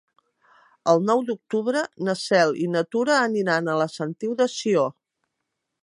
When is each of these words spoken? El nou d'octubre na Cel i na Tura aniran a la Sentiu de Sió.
El 0.93 1.01
nou 1.09 1.19
d'octubre 1.27 1.83
na 2.07 2.17
Cel 2.21 2.55
i 2.65 2.71
na 2.77 2.83
Tura 2.95 3.19
aniran 3.27 3.71
a 3.71 3.77
la 3.85 3.89
Sentiu 4.01 4.35
de 4.41 4.53
Sió. 4.57 4.89